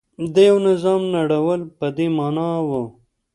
[0.33, 2.69] د یوه نظام نړول په دې معنا و.